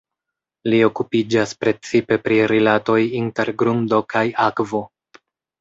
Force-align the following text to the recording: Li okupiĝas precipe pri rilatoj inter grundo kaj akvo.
Li 0.71 0.77
okupiĝas 0.85 1.53
precipe 1.65 2.19
pri 2.29 2.39
rilatoj 2.53 2.97
inter 3.21 3.55
grundo 3.63 4.03
kaj 4.15 4.25
akvo. 4.51 4.83